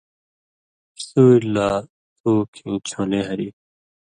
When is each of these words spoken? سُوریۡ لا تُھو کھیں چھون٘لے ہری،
سُوریۡ 1.05 1.47
لا 1.53 1.69
تُھو 2.17 2.31
کھیں 2.55 2.75
چھون٘لے 2.87 3.21
ہری، 3.27 3.49